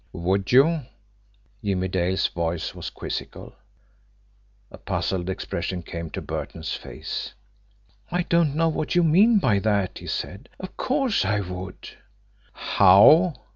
"Would 0.13 0.51
you?" 0.51 0.81
Jimmie 1.63 1.87
Dale's 1.87 2.27
voice 2.27 2.73
was 2.73 2.89
quizzical. 2.89 3.53
A 4.71 4.79
puzzled 4.79 5.29
expression 5.29 5.83
came 5.83 6.09
to 6.09 6.23
Burton's 6.23 6.73
face. 6.73 7.35
"I 8.09 8.23
don't 8.23 8.55
know 8.55 8.67
what 8.69 8.95
you 8.95 9.03
mean 9.03 9.37
by 9.37 9.59
that," 9.59 9.99
he 9.99 10.07
said. 10.07 10.49
"Of 10.59 10.75
course, 10.75 11.23
I 11.23 11.41
would!" 11.41 11.87
"How?" 12.51 13.35